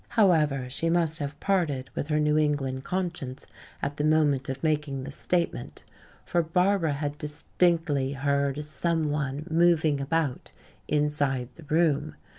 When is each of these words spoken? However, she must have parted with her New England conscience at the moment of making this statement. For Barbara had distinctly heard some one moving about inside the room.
However, 0.09 0.67
she 0.67 0.89
must 0.89 1.19
have 1.19 1.39
parted 1.39 1.91
with 1.93 2.07
her 2.07 2.19
New 2.19 2.35
England 2.35 2.83
conscience 2.83 3.45
at 3.83 3.97
the 3.97 4.03
moment 4.03 4.49
of 4.49 4.63
making 4.63 5.03
this 5.03 5.15
statement. 5.15 5.83
For 6.25 6.41
Barbara 6.41 6.93
had 6.93 7.19
distinctly 7.19 8.13
heard 8.13 8.65
some 8.65 9.11
one 9.11 9.45
moving 9.47 10.01
about 10.01 10.51
inside 10.87 11.49
the 11.53 11.65
room. 11.69 12.15